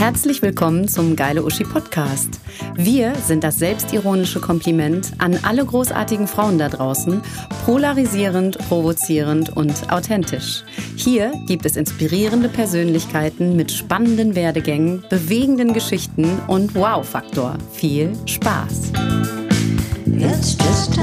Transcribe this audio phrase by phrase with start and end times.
[0.00, 2.40] Herzlich willkommen zum Geile Uschi Podcast.
[2.74, 7.20] Wir sind das selbstironische Kompliment an alle großartigen Frauen da draußen,
[7.66, 10.64] polarisierend, provozierend und authentisch.
[10.96, 17.58] Hier gibt es inspirierende Persönlichkeiten mit spannenden Werdegängen, bewegenden Geschichten und Wow-Faktor.
[17.70, 18.92] Viel Spaß!
[20.06, 20.98] It's just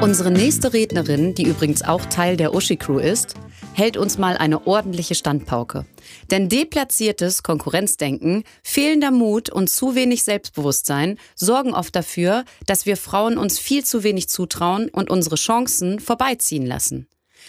[0.00, 3.34] Unsere nächste Rednerin, die übrigens auch Teil der Uschi-Crew ist,
[3.80, 5.86] hält uns mal eine ordentliche Standpauke.
[6.30, 13.38] Denn deplatziertes Konkurrenzdenken, fehlender Mut und zu wenig Selbstbewusstsein sorgen oft dafür, dass wir Frauen
[13.38, 17.08] uns viel zu wenig zutrauen und unsere Chancen vorbeiziehen lassen.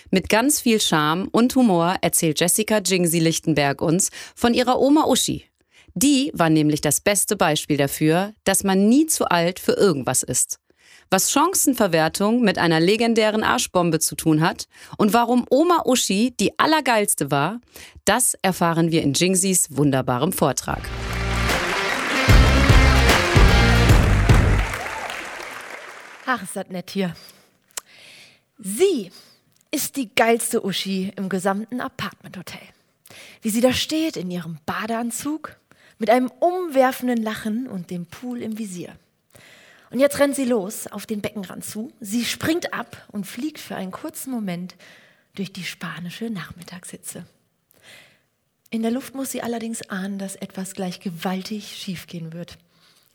[0.09, 5.43] Mit ganz viel Charme und Humor erzählt Jessica Jingsi Lichtenberg uns von ihrer Oma Uschi.
[5.95, 10.60] Die war nämlich das beste Beispiel dafür, dass man nie zu alt für irgendwas ist
[11.11, 17.29] was Chancenverwertung mit einer legendären Arschbombe zu tun hat und warum Oma Uschi die allergeilste
[17.29, 17.59] war,
[18.05, 20.81] das erfahren wir in Jingsis wunderbarem Vortrag.
[26.25, 27.13] Ach, ist das nett hier.
[28.57, 29.11] Sie
[29.69, 32.61] ist die geilste Uschi im gesamten Apartmenthotel.
[33.41, 35.57] Wie sie da steht in ihrem Badeanzug
[35.99, 38.95] mit einem umwerfenden Lachen und dem Pool im Visier.
[39.91, 41.91] Und jetzt rennt sie los auf den Beckenrand zu.
[41.99, 44.75] Sie springt ab und fliegt für einen kurzen Moment
[45.35, 47.25] durch die spanische Nachmittagshitze.
[48.69, 52.57] In der Luft muss sie allerdings ahnen, dass etwas gleich gewaltig schiefgehen wird.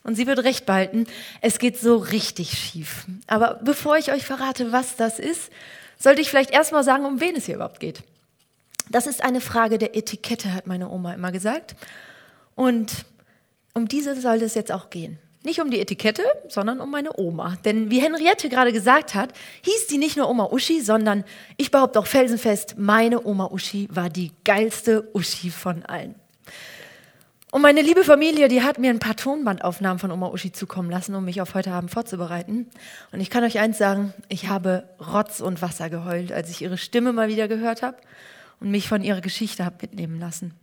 [0.04, 1.06] Und sie wird recht behalten,
[1.40, 3.06] es geht so richtig schief.
[3.26, 5.50] Aber bevor ich euch verrate, was das ist,
[5.98, 8.02] sollte ich vielleicht erstmal sagen, um wen es hier überhaupt geht.
[8.90, 11.74] Das ist eine Frage der Etikette, hat meine Oma immer gesagt.
[12.54, 13.06] Und
[13.72, 15.18] um diese soll es jetzt auch gehen.
[15.46, 17.56] Nicht um die Etikette, sondern um meine Oma.
[17.64, 21.22] Denn wie Henriette gerade gesagt hat, hieß die nicht nur Oma Uschi, sondern
[21.56, 26.16] ich behaupte auch felsenfest, meine Oma Uschi war die geilste Uschi von allen.
[27.52, 31.14] Und meine liebe Familie, die hat mir ein paar Tonbandaufnahmen von Oma Uschi zukommen lassen,
[31.14, 32.66] um mich auf heute Abend vorzubereiten.
[33.12, 36.76] Und ich kann euch eins sagen, ich habe Rotz und Wasser geheult, als ich ihre
[36.76, 37.98] Stimme mal wieder gehört habe
[38.58, 40.54] und mich von ihrer Geschichte habe mitnehmen lassen.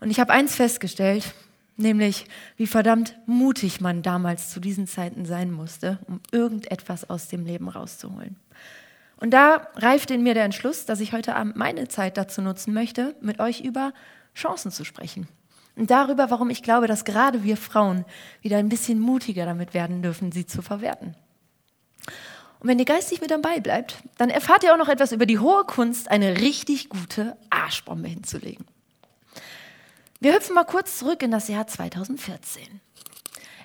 [0.00, 1.34] Und ich habe eins festgestellt,
[1.76, 7.44] nämlich wie verdammt mutig man damals zu diesen Zeiten sein musste, um irgendetwas aus dem
[7.44, 8.36] Leben rauszuholen.
[9.16, 12.74] Und da reift in mir der Entschluss, dass ich heute Abend meine Zeit dazu nutzen
[12.74, 13.92] möchte, mit euch über
[14.34, 15.28] Chancen zu sprechen.
[15.76, 18.04] Und darüber, warum ich glaube, dass gerade wir Frauen
[18.40, 21.14] wieder ein bisschen mutiger damit werden dürfen, sie zu verwerten.
[22.60, 25.38] Und wenn ihr geistig mit dabei bleibt, dann erfahrt ihr auch noch etwas über die
[25.38, 28.66] hohe Kunst, eine richtig gute Arschbombe hinzulegen.
[30.22, 32.62] Wir hüpfen mal kurz zurück in das Jahr 2014.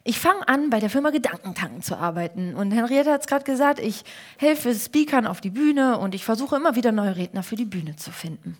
[0.03, 2.55] Ich fange an, bei der Firma Gedankentanken zu arbeiten.
[2.55, 4.03] Und Henriette hat es gerade gesagt, ich
[4.37, 7.95] helfe Speakern auf die Bühne und ich versuche immer wieder neue Redner für die Bühne
[7.95, 8.57] zu finden.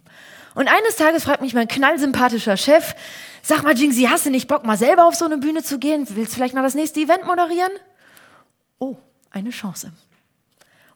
[0.53, 2.94] Und eines Tages fragt mich mein knallsympathischer Chef,
[3.41, 6.06] sag mal, Jingsi, hast du nicht Bock, mal selber auf so eine Bühne zu gehen?
[6.07, 7.72] Willst du vielleicht mal das nächste Event moderieren?
[8.78, 8.97] Oh,
[9.31, 9.91] eine Chance.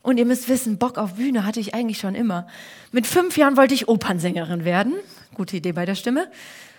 [0.04, 2.46] Und ihr müsst wissen, Bock auf Bühne hatte ich eigentlich schon immer.
[2.92, 4.94] Mit fünf Jahren wollte ich Opernsängerin werden.
[5.34, 6.28] Gute Idee bei der Stimme.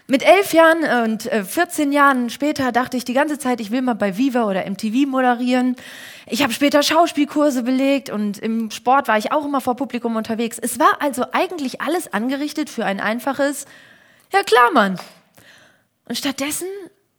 [0.08, 3.82] Mit elf Jahren und 14 äh, Jahren später dachte ich die ganze Zeit, ich will
[3.82, 5.76] mal bei Viva oder MTV moderieren.
[6.26, 10.58] Ich habe später Schauspielkurse belegt und im Sport war ich auch immer vor Publikum unterwegs.
[10.58, 13.66] Es war also eigentlich alles angerichtet für ein einfaches,
[14.32, 14.98] ja klar, Mann.
[16.08, 16.66] Und stattdessen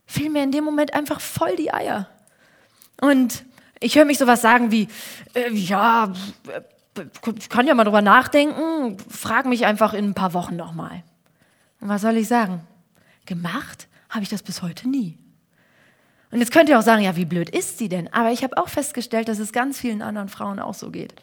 [0.06, 2.10] fiel mir in dem Moment einfach voll die Eier.
[3.00, 3.46] Und
[3.80, 4.90] ich höre mich sowas sagen wie,
[5.34, 6.12] äh, ja,
[7.38, 11.04] ich kann ja mal drüber nachdenken, frag mich einfach in ein paar Wochen nochmal.
[11.80, 12.68] Und was soll ich sagen?
[13.26, 15.18] Gemacht habe ich das bis heute nie.
[16.32, 18.12] Und jetzt könnt ihr auch sagen, ja, wie blöd ist sie denn?
[18.12, 21.14] Aber ich habe auch festgestellt, dass es ganz vielen anderen Frauen auch so geht.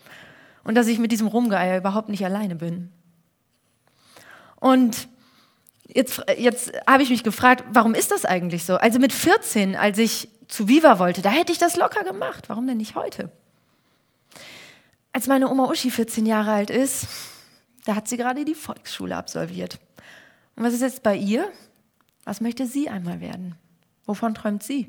[0.63, 2.93] Und dass ich mit diesem Rumgeier überhaupt nicht alleine bin.
[4.57, 5.09] Und
[5.89, 8.77] jetzt, jetzt habe ich mich gefragt, warum ist das eigentlich so?
[8.77, 12.49] Also mit 14, als ich zu Viva wollte, da hätte ich das locker gemacht.
[12.49, 13.33] Warum denn nicht heute?
[15.13, 17.09] Als meine Oma Uschi 14 Jahre alt ist,
[17.85, 19.81] da hat sie gerade die Volksschule absolviert.
[20.55, 21.51] Und was ist jetzt bei ihr?
[22.31, 23.57] Was möchte sie einmal werden?
[24.07, 24.89] Wovon träumt sie?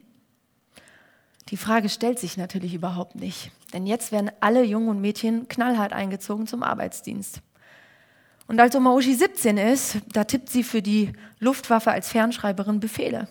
[1.49, 5.91] Die Frage stellt sich natürlich überhaupt nicht, denn jetzt werden alle Jungen und Mädchen knallhart
[5.91, 7.41] eingezogen zum Arbeitsdienst.
[8.45, 13.27] Und als Oma Uschi 17 ist, da tippt sie für die Luftwaffe als Fernschreiberin Befehle.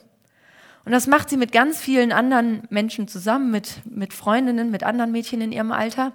[0.85, 5.13] Und das macht sie mit ganz vielen anderen Menschen zusammen, mit, mit Freundinnen, mit anderen
[5.13, 6.15] Mädchen in ihrem Alter.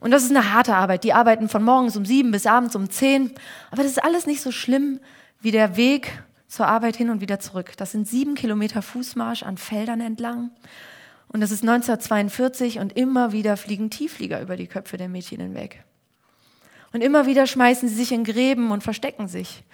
[0.00, 1.02] Und das ist eine harte Arbeit.
[1.02, 3.32] Die arbeiten von morgens um sieben bis abends um zehn.
[3.70, 5.00] Aber das ist alles nicht so schlimm
[5.40, 6.12] wie der Weg
[6.48, 7.72] zur Arbeit hin und wieder zurück.
[7.76, 10.50] Das sind sieben Kilometer Fußmarsch an Feldern entlang.
[11.28, 15.84] Und das ist 1942 und immer wieder fliegen Tiefflieger über die Köpfe der Mädchen hinweg.
[15.84, 15.96] Und
[16.96, 19.64] Und immer wieder schmeißen sie sich in Gräben und verstecken sich.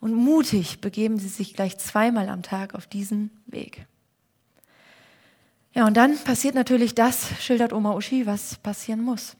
[0.00, 3.84] Und mutig begeben sie sich gleich zweimal am Tag auf diesen Weg.
[5.74, 9.36] Ja, und dann passiert natürlich das, schildert Oma Uschi, was passieren muss.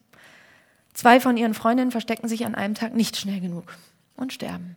[0.92, 3.74] Zwei von ihren Freundinnen verstecken sich an einem Tag nicht schnell genug
[4.16, 4.76] und sterben.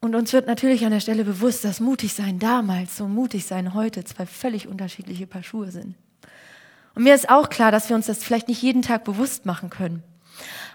[0.00, 3.74] Und uns wird natürlich an der Stelle bewusst, dass mutig sein damals und mutig sein
[3.74, 5.96] heute zwei völlig unterschiedliche Paar Schuhe sind.
[6.94, 9.70] Und mir ist auch klar, dass wir uns das vielleicht nicht jeden Tag bewusst machen
[9.70, 10.02] können.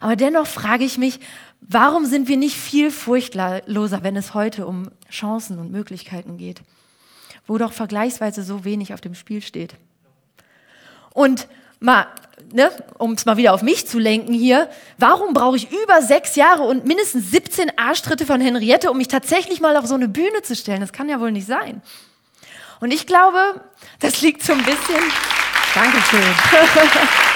[0.01, 1.19] Aber dennoch frage ich mich,
[1.61, 6.61] warum sind wir nicht viel furchtloser, wenn es heute um Chancen und Möglichkeiten geht,
[7.47, 9.75] wo doch vergleichsweise so wenig auf dem Spiel steht?
[11.13, 11.47] Und
[11.79, 12.07] mal,
[12.51, 16.35] ne, um es mal wieder auf mich zu lenken hier, warum brauche ich über sechs
[16.35, 20.41] Jahre und mindestens 17 Arschtritte von Henriette, um mich tatsächlich mal auf so eine Bühne
[20.41, 20.81] zu stellen?
[20.81, 21.81] Das kann ja wohl nicht sein.
[22.79, 23.61] Und ich glaube,
[23.99, 25.01] das liegt so ein bisschen.
[25.73, 26.21] Dankeschön.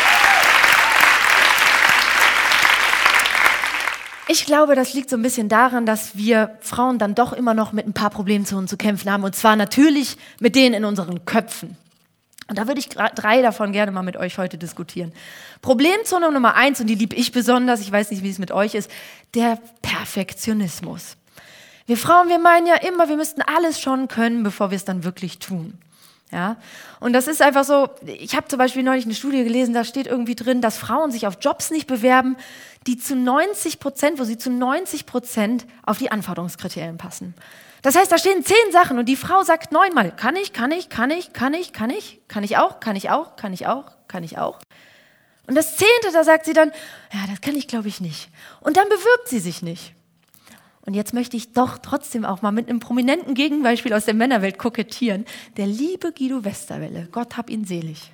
[4.29, 7.71] Ich glaube, das liegt so ein bisschen daran, dass wir Frauen dann doch immer noch
[7.71, 9.23] mit ein paar Problemzonen zu kämpfen haben.
[9.23, 11.77] Und zwar natürlich mit denen in unseren Köpfen.
[12.49, 15.11] Und da würde ich drei davon gerne mal mit euch heute diskutieren.
[15.61, 18.73] Problemzone Nummer eins, und die liebe ich besonders, ich weiß nicht, wie es mit euch
[18.73, 18.89] ist,
[19.33, 21.17] der Perfektionismus.
[21.87, 25.03] Wir Frauen, wir meinen ja immer, wir müssten alles schon können, bevor wir es dann
[25.03, 25.77] wirklich tun.
[26.31, 26.57] Ja,
[26.99, 30.07] und das ist einfach so, ich habe zum Beispiel neulich eine Studie gelesen, da steht
[30.07, 32.35] irgendwie drin, dass Frauen sich auf Jobs nicht bewerben,
[32.85, 37.33] die zu 90 Prozent, wo sie zu 90 Prozent auf die Anforderungskriterien passen.
[37.81, 40.89] Das heißt, da stehen zehn Sachen und die Frau sagt neunmal, kann ich, kann ich,
[40.89, 43.91] kann ich, kann ich, kann ich, kann ich auch, kann ich auch, kann ich auch,
[44.07, 44.59] kann ich auch.
[45.47, 46.71] Und das zehnte, da sagt sie dann,
[47.13, 48.29] ja, das kann ich glaube ich nicht.
[48.61, 49.93] Und dann bewirbt sie sich nicht.
[50.81, 54.57] Und jetzt möchte ich doch trotzdem auch mal mit einem prominenten Gegenbeispiel aus der Männerwelt
[54.57, 55.25] kokettieren.
[55.57, 58.13] Der liebe Guido Westerwelle, Gott hab ihn selig.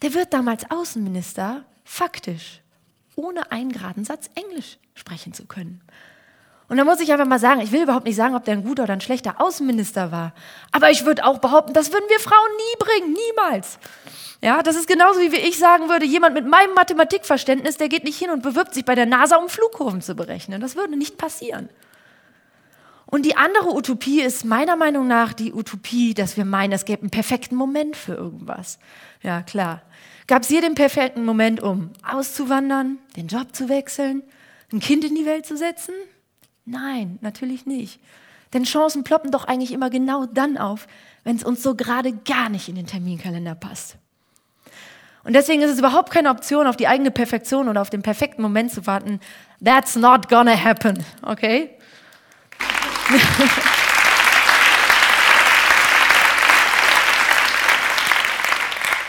[0.00, 2.60] Der wird damals Außenminister, faktisch,
[3.14, 5.82] ohne einen geraden Satz Englisch sprechen zu können.
[6.68, 8.64] Und da muss ich einfach mal sagen, ich will überhaupt nicht sagen, ob der ein
[8.64, 10.34] guter oder ein schlechter Außenminister war.
[10.70, 13.78] Aber ich würde auch behaupten, das würden wir Frauen nie bringen, niemals.
[14.42, 18.18] Ja, das ist genauso wie ich sagen würde, jemand mit meinem Mathematikverständnis, der geht nicht
[18.18, 20.60] hin und bewirbt sich bei der NASA, um Flugkurven zu berechnen.
[20.60, 21.70] Das würde nicht passieren.
[23.06, 27.00] Und die andere Utopie ist meiner Meinung nach die Utopie, dass wir meinen, es gäbe
[27.00, 28.78] einen perfekten Moment für irgendwas.
[29.22, 29.80] Ja, klar.
[30.26, 34.22] Gab es hier den perfekten Moment, um auszuwandern, den Job zu wechseln,
[34.70, 35.94] ein Kind in die Welt zu setzen?
[36.70, 38.00] Nein, natürlich nicht.
[38.52, 40.86] Denn Chancen ploppen doch eigentlich immer genau dann auf,
[41.24, 43.96] wenn es uns so gerade gar nicht in den Terminkalender passt.
[45.24, 48.40] Und deswegen ist es überhaupt keine Option, auf die eigene Perfektion oder auf den perfekten
[48.40, 49.20] Moment zu warten.
[49.62, 51.70] That's not gonna happen, okay?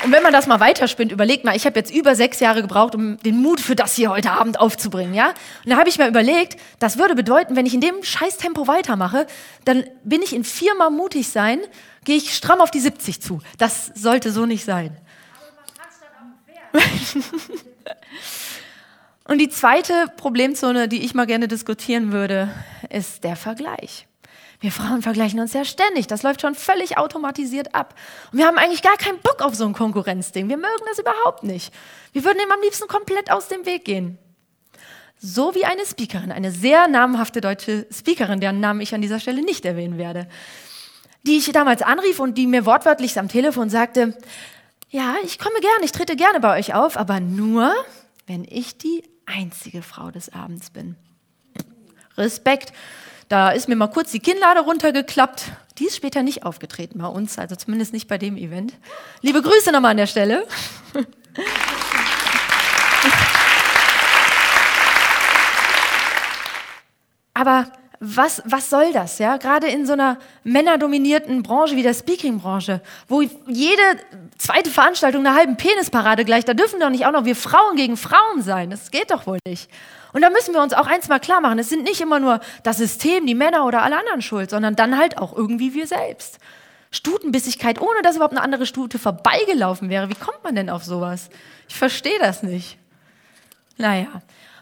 [0.04, 2.96] Und wenn man das mal weiterspinnt, überlegt mal, ich habe jetzt über sechs Jahre gebraucht,
[2.96, 5.34] um den Mut für das hier heute Abend aufzubringen, ja?
[5.66, 9.28] Und da habe ich mir überlegt, das würde bedeuten, wenn ich in dem Scheißtempo weitermache,
[9.66, 11.60] dann bin ich in viermal mutig sein,
[12.06, 13.42] gehe ich stramm auf die 70 zu.
[13.58, 14.96] Das sollte so nicht sein.
[19.26, 22.50] Und die zweite Problemzone, die ich mal gerne diskutieren würde,
[22.90, 24.09] ist der Vergleich.
[24.60, 26.08] Wir Frauen vergleichen uns ja ständig.
[26.08, 27.96] Das läuft schon völlig automatisiert ab.
[28.32, 30.50] Und wir haben eigentlich gar keinen Bock auf so ein Konkurrenzding.
[30.50, 31.74] Wir mögen das überhaupt nicht.
[32.12, 34.18] Wir würden ihm am liebsten komplett aus dem Weg gehen.
[35.18, 39.44] So wie eine Speakerin, eine sehr namhafte deutsche Speakerin, deren Namen ich an dieser Stelle
[39.44, 40.28] nicht erwähnen werde,
[41.24, 44.18] die ich damals anrief und die mir wortwörtlich am Telefon sagte,
[44.90, 47.74] ja, ich komme gerne, ich trete gerne bei euch auf, aber nur,
[48.28, 50.96] wenn ich die einzige Frau des Abends bin.
[52.18, 52.74] Respekt.
[53.30, 55.52] Da ist mir mal kurz die Kinnlade runtergeklappt.
[55.78, 58.74] Die ist später nicht aufgetreten bei uns, also zumindest nicht bei dem Event.
[59.22, 60.48] Liebe Grüße nochmal an der Stelle.
[67.36, 69.38] Aber was, was soll das, ja?
[69.38, 73.82] Gerade in so einer männerdominierten Branche wie der Speaking-Branche, wo jede
[74.38, 77.98] zweite Veranstaltung eine halben Penisparade gleich, da dürfen doch nicht auch noch wir Frauen gegen
[77.98, 78.70] Frauen sein.
[78.70, 79.70] Das geht doch wohl nicht.
[80.14, 82.40] Und da müssen wir uns auch eins mal klar machen, es sind nicht immer nur
[82.64, 86.40] das System, die Männer oder alle anderen schuld, sondern dann halt auch irgendwie wir selbst.
[86.92, 90.10] Stutenbissigkeit, ohne dass überhaupt eine andere Stute vorbeigelaufen wäre.
[90.10, 91.30] Wie kommt man denn auf sowas?
[91.68, 92.78] Ich verstehe das nicht.
[93.78, 94.08] Naja.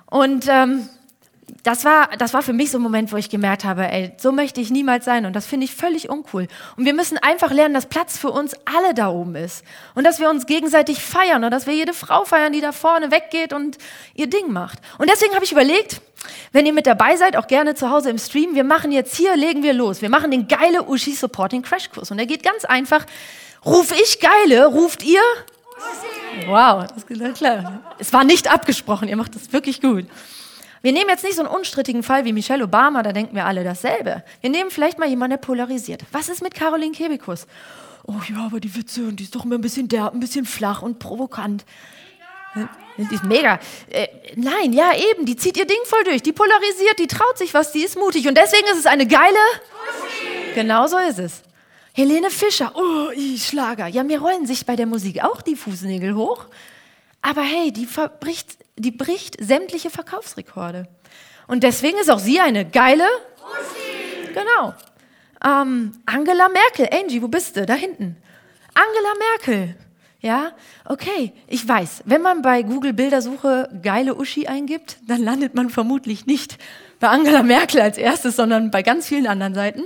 [0.07, 0.89] Und ähm,
[1.63, 4.31] das war, das war für mich so ein Moment, wo ich gemerkt habe, ey, so
[4.31, 6.47] möchte ich niemals sein und das finde ich völlig uncool.
[6.75, 9.63] Und wir müssen einfach lernen, dass Platz für uns alle da oben ist
[9.95, 13.11] und dass wir uns gegenseitig feiern und dass wir jede Frau feiern, die da vorne
[13.11, 13.77] weggeht und
[14.13, 14.79] ihr Ding macht.
[14.97, 16.01] Und deswegen habe ich überlegt,
[16.51, 19.35] wenn ihr mit dabei seid, auch gerne zu Hause im Stream, wir machen jetzt hier,
[19.37, 20.01] legen wir los.
[20.01, 23.05] Wir machen den geile Uschi Supporting Crash Kurs und der geht ganz einfach.
[23.65, 25.21] Ruf ich geile, ruft ihr
[26.47, 27.79] Wow, das ist klar.
[27.97, 30.05] Es war nicht abgesprochen, ihr macht das wirklich gut.
[30.87, 33.65] Wir nehmen jetzt nicht so einen unstrittigen Fall wie Michelle Obama, da denken wir alle
[33.65, 34.23] dasselbe.
[34.39, 36.03] Wir nehmen vielleicht mal jemanden, der polarisiert.
[36.13, 37.45] Was ist mit Caroline Kebekus?
[38.05, 40.45] Oh ja, aber die Witze, und die ist doch immer ein bisschen derb, ein bisschen
[40.45, 41.65] flach und provokant.
[42.97, 43.59] Die ist mega.
[43.89, 46.23] Äh, nein, ja, eben, die zieht ihr Ding voll durch.
[46.23, 48.25] Die polarisiert, die traut sich was, die ist mutig.
[48.25, 49.35] Und deswegen ist es eine geile.
[49.91, 50.53] Pussy.
[50.55, 51.41] Genau so ist es.
[51.91, 53.87] Helene Fischer, oh, ich Schlager.
[53.87, 56.45] Ja, mir rollen sich bei der Musik auch die Fußnägel hoch.
[57.21, 60.87] Aber hey, die, verbricht, die bricht sämtliche Verkaufsrekorde.
[61.47, 63.05] Und deswegen ist auch sie eine geile.
[63.37, 64.33] Pussy.
[64.33, 64.73] Genau.
[65.45, 67.65] Ähm, Angela Merkel, Angie, wo bist du?
[67.65, 68.17] Da hinten.
[68.73, 69.75] Angela Merkel.
[70.19, 70.51] Ja,
[70.85, 76.25] okay, ich weiß, wenn man bei Google Bildersuche geile Uschi eingibt, dann landet man vermutlich
[76.25, 76.57] nicht
[76.99, 79.83] bei Angela Merkel als erstes, sondern bei ganz vielen anderen Seiten.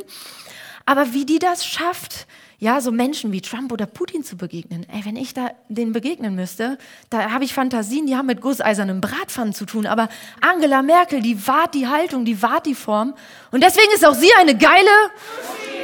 [0.85, 2.27] Aber wie die das schafft,
[2.61, 4.85] ja, so Menschen wie Trump oder Putin zu begegnen.
[4.87, 6.77] Ey, wenn ich da denen begegnen müsste,
[7.09, 9.87] da habe ich Fantasien, die haben mit gusseisernem Bratpfannen zu tun.
[9.87, 10.09] Aber
[10.41, 13.15] Angela Merkel, die wahrt die Haltung, die wahrt die Form.
[13.49, 14.91] Und deswegen ist auch sie eine geile.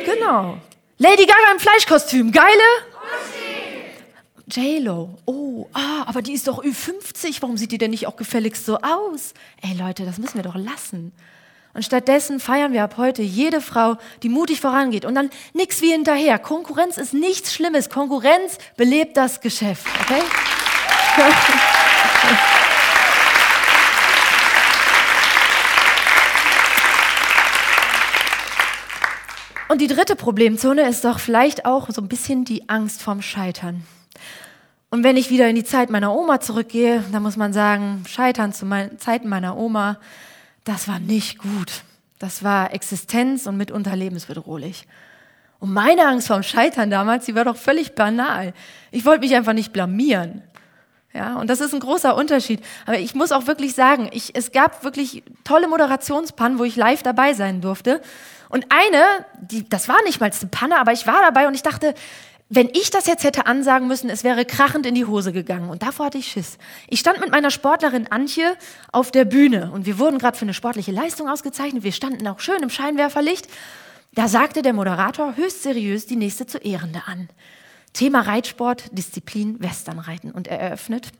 [0.06, 0.60] Genau.
[1.00, 2.46] Lady Gaga im Fleischkostüm, geile.
[4.52, 8.68] J-Lo, oh, ah, aber die ist doch Ü50, warum sieht die denn nicht auch gefälligst
[8.68, 9.34] so aus?
[9.64, 11.12] Ey Leute, das müssen wir doch lassen.
[11.78, 15.06] Und stattdessen feiern wir ab heute jede Frau, die mutig vorangeht.
[15.06, 16.40] Und dann nichts wie hinterher.
[16.40, 17.92] Konkurrenz ist nichts Schlimmes.
[17.92, 19.86] Konkurrenz belebt das Geschäft.
[20.02, 20.24] Okay?
[29.70, 33.84] Und die dritte Problemzone ist doch vielleicht auch so ein bisschen die Angst vorm Scheitern.
[34.90, 38.52] Und wenn ich wieder in die Zeit meiner Oma zurückgehe, dann muss man sagen, Scheitern
[38.52, 40.00] zu meinen Zeiten meiner Oma,
[40.68, 41.84] das war nicht gut.
[42.20, 44.88] Das war Existenz und mitunter lebensbedrohlich.
[45.60, 48.54] Und meine Angst vorm Scheitern damals, die war doch völlig banal.
[48.92, 50.44] Ich wollte mich einfach nicht blamieren.
[51.14, 52.62] Ja, und das ist ein großer Unterschied.
[52.86, 57.02] Aber ich muss auch wirklich sagen, ich, es gab wirklich tolle Moderationspannen, wo ich live
[57.02, 58.02] dabei sein durfte.
[58.50, 59.04] Und eine,
[59.42, 61.96] die, das war nicht mal eine Panne, aber ich war dabei und ich dachte,
[62.50, 65.70] wenn ich das jetzt hätte ansagen müssen, es wäre krachend in die Hose gegangen.
[65.70, 66.58] Und davor hatte ich Schiss.
[66.88, 68.56] Ich stand mit meiner Sportlerin Antje
[68.92, 71.84] auf der Bühne und wir wurden gerade für eine sportliche Leistung ausgezeichnet.
[71.84, 73.48] Wir standen auch schön im Scheinwerferlicht.
[74.14, 77.28] Da sagte der Moderator höchst seriös die nächste zu Ehrende an.
[77.92, 80.32] Thema Reitsport, Disziplin Westernreiten.
[80.32, 81.12] Und er eröffnet,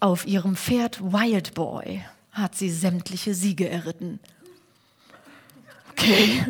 [0.00, 2.02] auf ihrem Pferd Wild Boy
[2.32, 4.18] hat sie sämtliche Siege erritten.
[5.92, 6.44] Okay,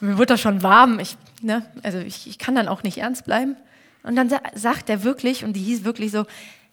[0.00, 0.98] mir wird das schon warm.
[1.00, 3.56] Ich ne, also ich, ich kann dann auch nicht ernst bleiben.
[4.02, 6.26] Und dann sa sagt er wirklich, und die hieß wirklich so,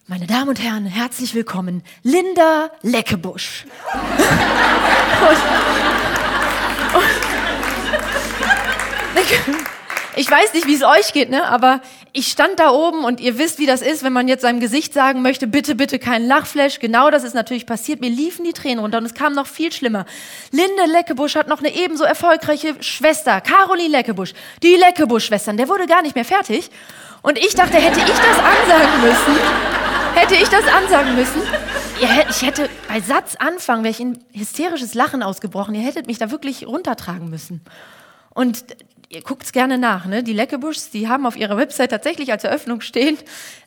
[0.07, 3.65] meine Damen und Herren, herzlich willkommen, Linda Leckebusch.
[3.93, 5.37] und,
[9.55, 9.67] und,
[10.15, 11.47] ich weiß nicht, wie es euch geht, ne?
[11.47, 14.59] aber ich stand da oben und ihr wisst, wie das ist, wenn man jetzt seinem
[14.59, 16.79] Gesicht sagen möchte, bitte, bitte keinen Lachflash.
[16.79, 18.01] Genau das ist natürlich passiert.
[18.01, 20.05] Mir liefen die Tränen runter und es kam noch viel schlimmer.
[20.51, 24.33] Linde Leckebusch hat noch eine ebenso erfolgreiche Schwester, Caroline Leckebusch.
[24.61, 26.69] Die Leckebusch-Schwestern, der wurde gar nicht mehr fertig.
[27.21, 29.39] Und ich dachte, hätte ich das ansagen müssen,
[30.15, 31.41] hätte ich das ansagen müssen,
[32.29, 35.75] ich hätte bei Satzanfang, wäre ich in hysterisches Lachen ausgebrochen.
[35.75, 37.61] Ihr hättet mich da wirklich runtertragen müssen.
[38.33, 38.65] Und
[39.11, 40.23] ihr guckt es gerne nach, ne?
[40.23, 43.17] Die Leckebuschs, die haben auf ihrer Website tatsächlich als Eröffnung stehen,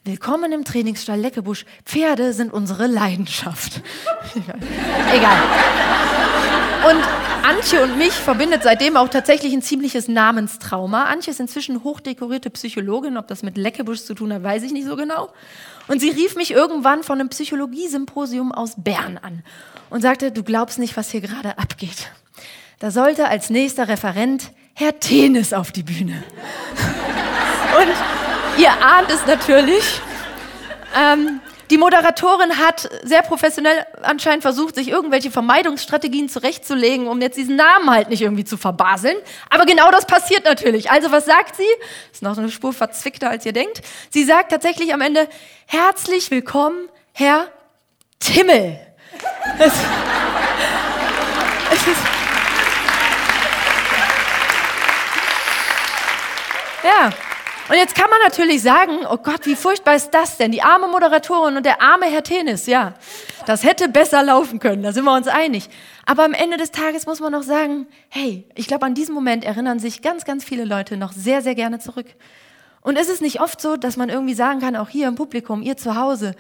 [0.04, 3.82] willkommen im Trainingsstall Leckebusch, Pferde sind unsere Leidenschaft.
[5.14, 5.42] Egal.
[6.88, 7.02] Und
[7.46, 11.04] Antje und mich verbindet seitdem auch tatsächlich ein ziemliches Namenstrauma.
[11.04, 14.86] Antje ist inzwischen hochdekorierte Psychologin, ob das mit Leckebusch zu tun hat, weiß ich nicht
[14.86, 15.30] so genau.
[15.88, 19.42] Und sie rief mich irgendwann von einem Psychologiesymposium aus Bern an
[19.90, 22.10] und sagte, du glaubst nicht, was hier gerade abgeht.
[22.78, 26.24] Da sollte als nächster Referent Herr Tenis auf die Bühne.
[27.78, 30.00] Und ihr ahnt es natürlich.
[30.96, 31.40] Ähm,
[31.70, 37.88] die Moderatorin hat sehr professionell anscheinend versucht, sich irgendwelche Vermeidungsstrategien zurechtzulegen, um jetzt diesen Namen
[37.88, 39.16] halt nicht irgendwie zu verbaseln.
[39.48, 40.90] Aber genau das passiert natürlich.
[40.90, 41.62] Also was sagt sie?
[42.12, 43.80] Ist noch eine Spur verzwickter, als ihr denkt.
[44.10, 45.28] Sie sagt tatsächlich am Ende,
[45.66, 47.46] herzlich willkommen, Herr
[48.18, 48.78] Timmel.
[49.58, 49.72] Es,
[57.68, 60.52] Und jetzt kann man natürlich sagen, oh Gott, wie furchtbar ist das denn?
[60.52, 62.92] Die arme Moderatorin und der arme Herr Tennis, ja.
[63.46, 65.70] Das hätte besser laufen können, da sind wir uns einig.
[66.04, 69.44] Aber am Ende des Tages muss man noch sagen, hey, ich glaube, an diesen Moment
[69.44, 72.06] erinnern sich ganz, ganz viele Leute noch sehr, sehr gerne zurück.
[72.82, 75.62] Und ist es nicht oft so, dass man irgendwie sagen kann, auch hier im Publikum,
[75.62, 76.34] ihr zu Hause,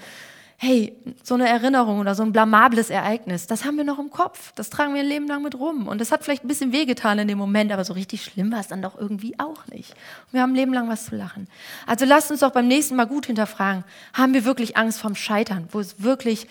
[0.64, 4.52] hey, so eine Erinnerung oder so ein blamables Ereignis, das haben wir noch im Kopf.
[4.54, 5.86] Das tragen wir ein Leben lang mit rum.
[5.86, 8.60] Und das hat vielleicht ein bisschen wehgetan in dem Moment, aber so richtig schlimm war
[8.60, 9.94] es dann doch irgendwie auch nicht.
[10.32, 11.48] Wir haben ein Leben lang was zu lachen.
[11.86, 15.68] Also lasst uns doch beim nächsten Mal gut hinterfragen, haben wir wirklich Angst vorm Scheitern,
[15.70, 16.48] wo es wirklich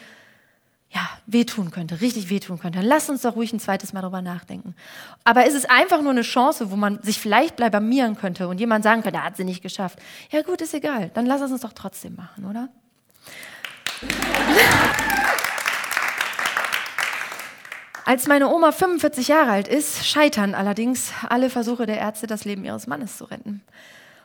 [0.91, 4.21] ja, wehtun könnte, richtig wehtun könnte, dann lasst uns doch ruhig ein zweites Mal drüber
[4.21, 4.75] nachdenken.
[5.23, 8.83] Aber ist es einfach nur eine Chance, wo man sich vielleicht blamieren könnte und jemand
[8.83, 9.97] sagen könnte, er hat sie nicht geschafft.
[10.29, 11.09] Ja gut, ist egal.
[11.15, 12.69] Dann lass es uns doch trotzdem machen, oder?
[18.05, 22.65] Als meine Oma 45 Jahre alt ist, scheitern allerdings alle Versuche der Ärzte, das Leben
[22.65, 23.61] ihres Mannes zu retten.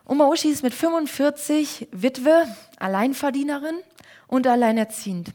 [0.04, 2.46] Oma Uschi ist mit 45 Witwe,
[2.78, 3.76] Alleinverdienerin
[4.26, 5.30] und alleinerziehend.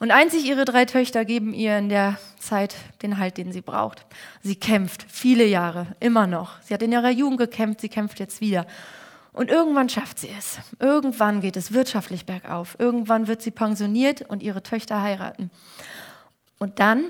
[0.00, 4.06] Und einzig ihre drei Töchter geben ihr in der Zeit den Halt, den sie braucht.
[4.42, 6.60] Sie kämpft viele Jahre, immer noch.
[6.62, 8.66] Sie hat in ihrer Jugend gekämpft, sie kämpft jetzt wieder.
[9.32, 10.58] Und irgendwann schafft sie es.
[10.78, 12.76] Irgendwann geht es wirtschaftlich bergauf.
[12.78, 15.50] Irgendwann wird sie pensioniert und ihre Töchter heiraten.
[16.58, 17.04] Und dann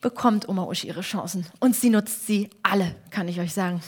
[0.00, 1.46] bekommt Oma Uschi ihre Chancen.
[1.60, 3.80] Und sie nutzt sie alle, kann ich euch sagen.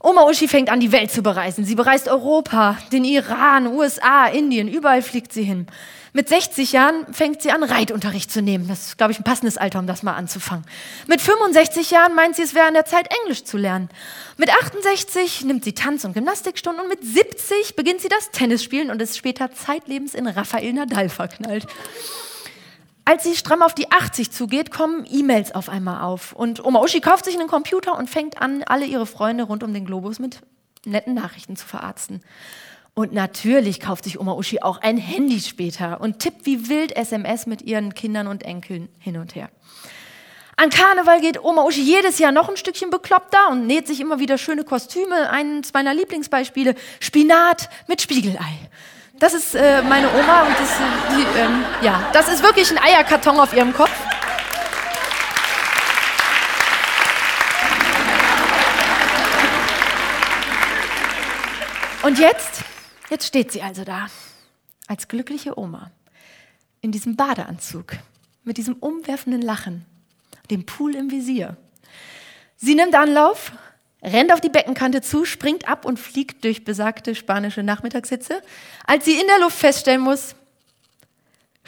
[0.00, 1.64] Oma Uschi fängt an, die Welt zu bereisen.
[1.64, 5.66] Sie bereist Europa, den Iran, USA, Indien, überall fliegt sie hin.
[6.12, 8.68] Mit 60 Jahren fängt sie an, Reitunterricht zu nehmen.
[8.68, 10.64] Das ist, glaube ich, ein passendes Alter, um das mal anzufangen.
[11.06, 13.88] Mit 65 Jahren meint sie, es wäre an der Zeit, Englisch zu lernen.
[14.36, 19.02] Mit 68 nimmt sie Tanz- und Gymnastikstunden und mit 70 beginnt sie das Tennisspielen und
[19.02, 21.66] ist später zeitlebens in Rafael Nadal verknallt.
[23.08, 26.34] Als sie stramm auf die 80 zugeht, kommen E-Mails auf einmal auf.
[26.34, 29.72] Und Oma Uschi kauft sich einen Computer und fängt an, alle ihre Freunde rund um
[29.72, 30.42] den Globus mit
[30.84, 32.20] netten Nachrichten zu verarzten.
[32.92, 37.46] Und natürlich kauft sich Oma Uschi auch ein Handy später und tippt wie wild SMS
[37.46, 39.48] mit ihren Kindern und Enkeln hin und her.
[40.56, 44.18] An Karneval geht Oma Uschi jedes Jahr noch ein Stückchen bekloppter und näht sich immer
[44.18, 45.30] wieder schöne Kostüme.
[45.30, 48.68] Eines meiner Lieblingsbeispiele, Spinat mit Spiegelei.
[49.18, 50.76] Das ist äh, meine Oma und das,
[51.10, 53.90] die, ähm, ja, das ist wirklich ein Eierkarton auf ihrem Kopf.
[62.02, 62.62] Und jetzt
[63.10, 64.08] Jetzt steht sie also da,
[64.86, 65.90] als glückliche Oma,
[66.82, 67.96] in diesem Badeanzug,
[68.44, 69.86] mit diesem umwerfenden Lachen,
[70.50, 71.56] dem Pool im Visier.
[72.56, 73.52] Sie nimmt Anlauf,
[74.02, 78.42] rennt auf die Beckenkante zu, springt ab und fliegt durch besagte spanische Nachmittagssitze,
[78.86, 80.34] als sie in der Luft feststellen muss,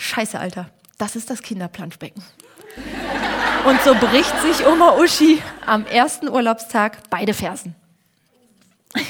[0.01, 2.23] Scheiße, Alter, das ist das Kinderplanschbecken.
[3.67, 7.75] Und so bricht sich Oma Uschi am ersten Urlaubstag beide Fersen.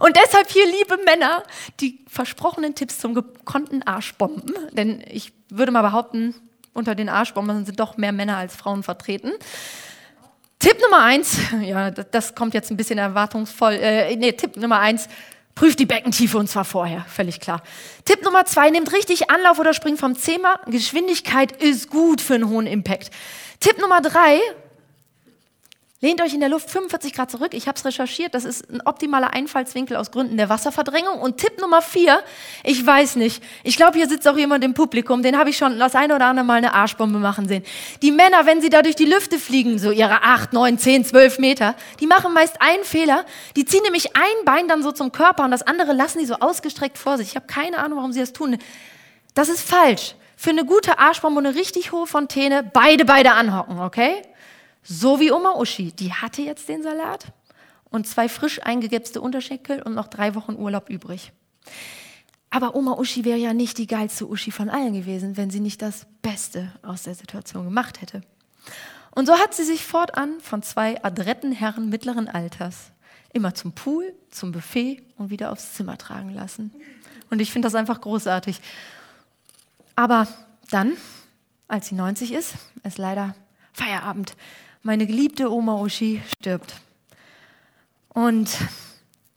[0.00, 1.44] Und deshalb hier, liebe Männer,
[1.80, 4.52] die versprochenen Tipps zum gekonnten Arschbomben.
[4.72, 6.34] Denn ich würde mal behaupten,
[6.72, 9.30] unter den Arschbomben sind doch mehr Männer als Frauen vertreten.
[10.66, 13.74] Tipp Nummer eins, ja, das kommt jetzt ein bisschen erwartungsvoll.
[13.74, 15.08] Äh, nee, Tipp Nummer eins,
[15.54, 17.62] prüft die Beckentiefe und zwar vorher, völlig klar.
[18.04, 20.58] Tipp Nummer zwei, nehmt richtig Anlauf oder springt vom Zehmer.
[20.66, 23.12] Geschwindigkeit ist gut für einen hohen Impact.
[23.60, 24.40] Tipp Nummer drei,
[26.02, 27.54] Lehnt euch in der Luft 45 Grad zurück.
[27.54, 28.34] Ich habe es recherchiert.
[28.34, 31.18] Das ist ein optimaler Einfallswinkel aus Gründen der Wasserverdrängung.
[31.18, 32.22] Und Tipp Nummer vier,
[32.64, 33.42] ich weiß nicht.
[33.64, 35.22] Ich glaube, hier sitzt auch jemand im Publikum.
[35.22, 37.64] Den habe ich schon das eine oder andere Mal eine Arschbombe machen sehen.
[38.02, 41.38] Die Männer, wenn sie da durch die Lüfte fliegen, so ihre acht, neun, zehn, zwölf
[41.38, 43.24] Meter, die machen meist einen Fehler.
[43.56, 46.34] Die ziehen nämlich ein Bein dann so zum Körper und das andere lassen die so
[46.34, 47.28] ausgestreckt vor sich.
[47.28, 48.58] Ich habe keine Ahnung, warum sie das tun.
[49.32, 50.14] Das ist falsch.
[50.36, 54.22] Für eine gute Arschbombe und eine richtig hohe Fontäne, beide, beide anhocken, okay?
[54.88, 57.32] So wie Oma Uschi, die hatte jetzt den Salat
[57.90, 61.32] und zwei frisch eingegipste Unterschenkel und noch drei Wochen Urlaub übrig.
[62.50, 65.82] Aber Oma Uschi wäre ja nicht die geilste Uschi von allen gewesen, wenn sie nicht
[65.82, 68.22] das Beste aus der Situation gemacht hätte.
[69.10, 72.92] Und so hat sie sich fortan von zwei adretten Herren mittleren Alters
[73.32, 76.72] immer zum Pool, zum Buffet und wieder aufs Zimmer tragen lassen.
[77.28, 78.60] Und ich finde das einfach großartig.
[79.96, 80.28] Aber
[80.70, 80.92] dann,
[81.66, 83.34] als sie 90 ist, ist leider
[83.72, 84.36] Feierabend
[84.86, 86.76] meine geliebte Oma Uschi stirbt.
[88.08, 88.48] Und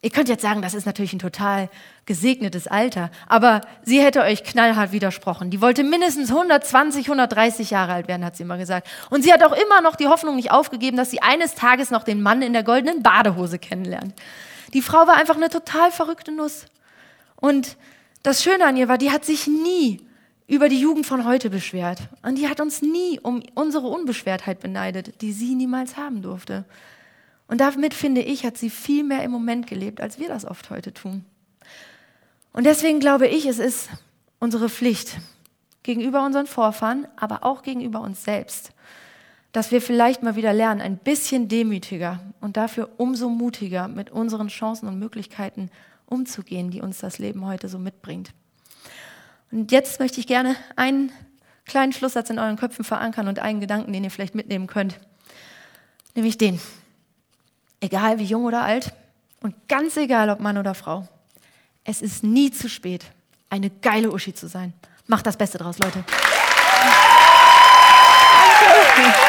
[0.03, 1.69] ihr könnt jetzt sagen, das ist natürlich ein total
[2.05, 5.49] gesegnetes Alter, aber sie hätte euch knallhart widersprochen.
[5.49, 8.87] Die wollte mindestens 120, 130 Jahre alt werden, hat sie immer gesagt.
[9.09, 12.03] Und sie hat auch immer noch die Hoffnung nicht aufgegeben, dass sie eines Tages noch
[12.03, 14.13] den Mann in der goldenen Badehose kennenlernt.
[14.75, 16.67] Die Frau war einfach eine total verrückte Nuss.
[17.35, 17.75] Und
[18.21, 19.99] das Schöne an ihr war, die hat sich nie
[20.49, 22.09] über die Jugend von heute beschwert.
[22.23, 26.65] Und die hat uns nie um unsere Unbeschwertheit beneidet, die sie niemals haben durfte.
[27.47, 30.71] Und damit, finde ich, hat sie viel mehr im Moment gelebt, als wir das oft
[30.71, 31.23] heute tun.
[32.51, 33.89] Und deswegen glaube ich, es ist
[34.39, 35.17] unsere Pflicht
[35.83, 38.71] gegenüber unseren Vorfahren, aber auch gegenüber uns selbst,
[39.51, 44.47] dass wir vielleicht mal wieder lernen, ein bisschen demütiger und dafür umso mutiger mit unseren
[44.47, 45.69] Chancen und Möglichkeiten
[46.07, 48.33] umzugehen, die uns das Leben heute so mitbringt.
[49.51, 51.11] Und jetzt möchte ich gerne einen
[51.65, 54.99] kleinen Schlusssatz in euren Köpfen verankern und einen Gedanken, den ihr vielleicht mitnehmen könnt.
[56.15, 56.59] Nämlich den.
[57.79, 58.93] Egal wie jung oder alt
[59.41, 61.07] und ganz egal ob Mann oder Frau.
[61.83, 63.05] Es ist nie zu spät,
[63.49, 64.73] eine geile Uschi zu sein.
[65.07, 66.03] Macht das Beste draus, Leute.